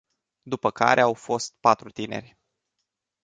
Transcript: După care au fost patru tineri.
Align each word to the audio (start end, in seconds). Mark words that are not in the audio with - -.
După 0.41 0.71
care 0.71 1.01
au 1.01 1.13
fost 1.13 1.53
patru 1.59 1.89
tineri. 1.89 2.37